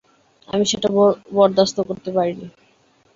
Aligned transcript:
আমি 0.47 0.63
সেটা 0.71 0.87
বরদাস্ত 1.35 1.77
করতে 1.87 2.09
পারিনি। 2.15 2.47